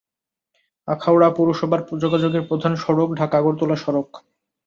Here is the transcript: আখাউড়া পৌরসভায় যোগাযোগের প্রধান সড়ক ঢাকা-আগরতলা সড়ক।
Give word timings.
আখাউড়া 0.87 1.29
পৌরসভায় 1.29 1.83
যোগাযোগের 2.03 2.43
প্রধান 2.47 2.73
সড়ক 2.75 3.09
ঢাকা-আগরতলা 3.15 3.75
সড়ক। 3.75 4.09